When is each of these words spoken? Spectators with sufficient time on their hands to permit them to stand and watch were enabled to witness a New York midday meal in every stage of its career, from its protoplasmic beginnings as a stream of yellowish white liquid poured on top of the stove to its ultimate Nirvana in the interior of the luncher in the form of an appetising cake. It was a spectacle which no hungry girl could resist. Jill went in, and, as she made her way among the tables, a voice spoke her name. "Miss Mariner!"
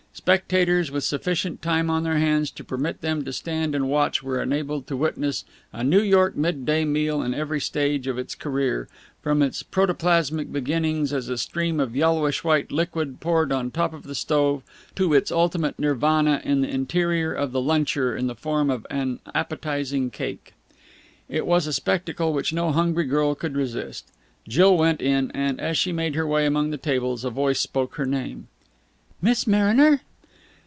Spectators 0.13 0.91
with 0.91 1.05
sufficient 1.05 1.61
time 1.61 1.89
on 1.89 2.03
their 2.03 2.17
hands 2.17 2.51
to 2.51 2.65
permit 2.65 2.99
them 2.99 3.23
to 3.23 3.31
stand 3.31 3.73
and 3.73 3.87
watch 3.89 4.21
were 4.21 4.41
enabled 4.41 4.85
to 4.87 4.97
witness 4.97 5.45
a 5.71 5.85
New 5.85 6.01
York 6.01 6.35
midday 6.35 6.83
meal 6.83 7.23
in 7.23 7.33
every 7.33 7.61
stage 7.61 8.07
of 8.07 8.17
its 8.19 8.35
career, 8.35 8.89
from 9.21 9.41
its 9.41 9.63
protoplasmic 9.63 10.51
beginnings 10.51 11.13
as 11.13 11.29
a 11.29 11.37
stream 11.37 11.79
of 11.79 11.95
yellowish 11.95 12.43
white 12.43 12.73
liquid 12.73 13.21
poured 13.21 13.53
on 13.53 13.71
top 13.71 13.93
of 13.93 14.03
the 14.03 14.13
stove 14.13 14.63
to 14.95 15.13
its 15.13 15.31
ultimate 15.31 15.79
Nirvana 15.79 16.41
in 16.43 16.59
the 16.61 16.69
interior 16.69 17.33
of 17.33 17.53
the 17.53 17.61
luncher 17.61 18.15
in 18.15 18.27
the 18.27 18.35
form 18.35 18.69
of 18.69 18.85
an 18.89 19.21
appetising 19.33 20.11
cake. 20.11 20.53
It 21.29 21.47
was 21.47 21.65
a 21.65 21.73
spectacle 21.73 22.33
which 22.33 22.53
no 22.53 22.73
hungry 22.73 23.05
girl 23.05 23.33
could 23.33 23.55
resist. 23.55 24.07
Jill 24.45 24.77
went 24.77 25.01
in, 25.01 25.31
and, 25.31 25.59
as 25.61 25.77
she 25.77 25.93
made 25.93 26.15
her 26.15 26.27
way 26.27 26.45
among 26.45 26.69
the 26.69 26.77
tables, 26.77 27.23
a 27.23 27.29
voice 27.29 27.61
spoke 27.61 27.95
her 27.95 28.05
name. 28.05 28.49
"Miss 29.19 29.45
Mariner!" 29.47 30.01